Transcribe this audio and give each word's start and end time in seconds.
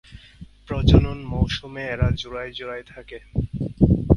প্রজনন 0.67 1.19
মৌসুমে 1.31 1.83
এরা 1.93 2.07
জোড়ায় 2.19 2.51
জোড়ায় 2.57 2.85
থাকে। 2.91 3.17